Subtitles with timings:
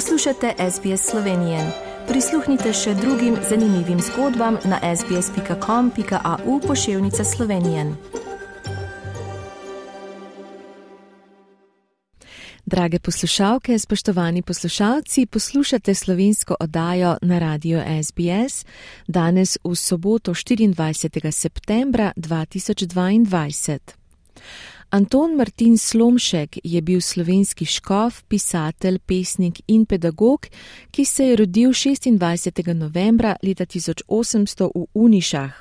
[0.00, 1.72] Poslušate SBS Slovenije.
[2.08, 7.84] Prisluhnite še drugim zanimivim zgodbam na sbsp.com.au pošiljka Slovenije.
[12.66, 18.64] Drage poslušalke, spoštovani poslušalci, poslušate slovensko oddajo na radiju SBS
[19.06, 21.30] danes v soboto 24.
[21.30, 23.78] septembra 2022.
[24.90, 30.46] Anton Martin Slomšek je bil slovenski škof, pisatelj, pesnik in pedagog,
[30.90, 32.74] ki se je rodil 26.
[32.74, 35.52] novembra leta 1800 v Unišah.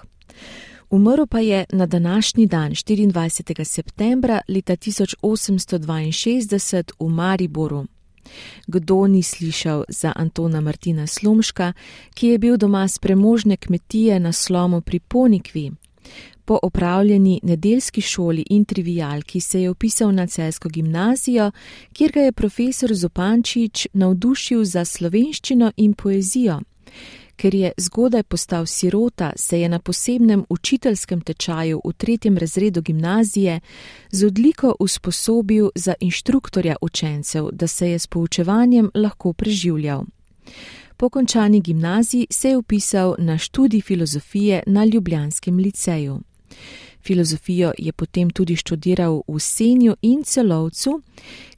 [0.89, 3.63] Umrl pa je na današnji dan 24.
[3.63, 7.85] septembra leta 1862 v Mariboru.
[8.67, 11.73] Kdo ni slišal za Antona Martina Slomška,
[12.13, 15.71] ki je bil doma z premožne kmetije na slomu pri Ponikvi?
[16.45, 21.51] Po opravljeni nedeljski šoli in trivialki se je upisal na celsko gimnazijo,
[21.93, 26.59] kjer ga je profesor Zopančič navdušil za slovenščino in poezijo.
[27.35, 33.59] Ker je zgodaj postal sirota, se je na posebnem učiteljskem tečaju v tretjem razredu gimnazije
[34.11, 40.03] z odliko usposobil za inštruktorja učencev, da se je s poučevanjem lahko preživljal.
[41.00, 46.19] Po končani gimnaziji se je upisal na študij filozofije na Ljubljanskem liceju.
[47.02, 51.02] Filozofijo je potem tudi študiral v Senju in Celovcu,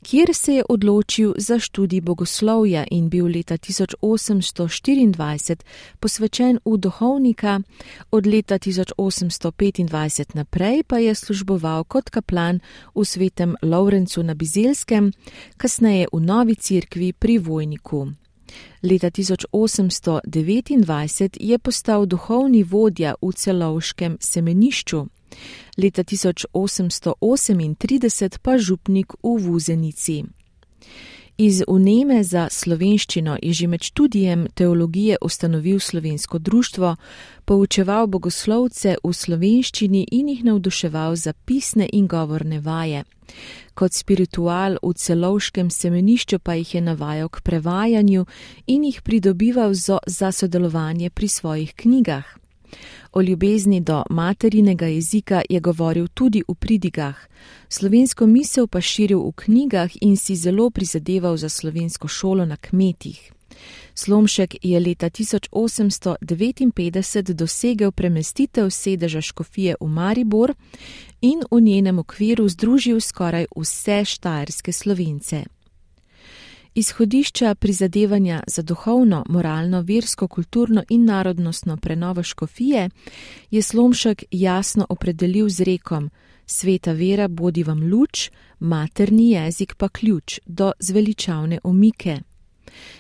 [0.04, 5.56] kjer se je odločil za študij bogoslovja in bil leta 1824
[6.00, 7.62] posvečen v duhovnika,
[8.12, 12.60] od leta 1825 naprej pa je služboval kot kaplan
[12.96, 15.12] v svetem Lovrencu na Bizelskem,
[15.58, 18.21] kasneje v novi cerkvi pri Vojniku.
[18.84, 25.06] Leta 1829 je postal duhovni vodja v celovškem semenišču
[25.78, 30.24] leta 1838 pa župnik v Vuzenici.
[31.42, 36.96] Iz uneme za slovenščino je že med študijem teologije ustanovil slovensko društvo,
[37.46, 43.04] poučeval bogoslovce v slovenščini in jih navduševal za pisne in govorne vaje.
[43.74, 48.26] Kot spiritual v celovškem semenišču pa jih je navajal k prevajanju
[48.68, 49.74] in jih pridobival
[50.06, 52.41] za sodelovanje pri svojih knjigah.
[53.14, 57.16] O ljubezni do materinega jezika je govoril tudi v pridigah,
[57.70, 63.32] slovensko misel pa širil v knjigah in si zelo prizadeval za slovensko šolo na kmetih.
[63.96, 70.54] Slomšek je leta 1859 dosegel premestitev sedeža škofije v Maribor
[71.22, 75.44] in v njenem okviru združil skoraj vse štajerske slovence.
[76.76, 82.90] Izhodišča prizadevanja za duhovno, moralno, versko, kulturno in narodnostno prenovo škofije
[83.52, 86.10] je Slomšek jasno opredelil z rekom:
[86.46, 92.20] Sveta vera bodi vam luč, materni jezik pa ključ do zveličavne omike.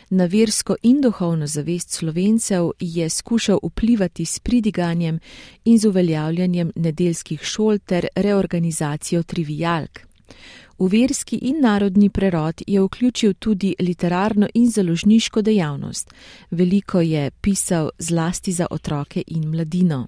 [0.09, 5.20] Na versko in duhovno zavest slovencev je skušal vplivati s pridiganjem
[5.66, 10.11] in z uveljavljanjem nedeljskih šol ter reorganizacijo trivialk.
[10.80, 16.14] V verski in narodni prerod je vključil tudi literarno in založniško dejavnost.
[16.52, 20.08] Veliko je pisal zlasti za otroke in mladino.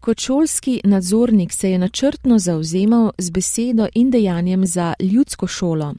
[0.00, 5.94] Kot šolski nadzornik se je načrtno zauzemal z besedo in dejanjem za ljudsko šolo.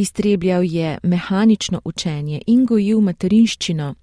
[0.00, 3.94] Iztrebljal je mehanično učenje in gojil materinščino,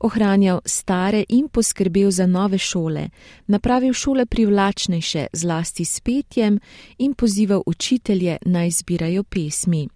[0.00, 3.08] ohranjal stare in poskrbel za nove šole,
[3.46, 6.58] napravil šole privlačnejše zlasti s petjem
[6.98, 9.88] in pozival učitelje naj zbirajo pesmi.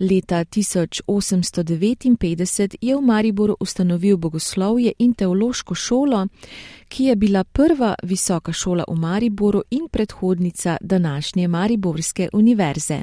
[0.00, 6.26] Leta 1859 je v Mariboru ustanovil bogoslovje in teološko šolo,
[6.88, 13.02] ki je bila prva visoka šola v Mariboru in predhodnica današnje Mariborske univerze.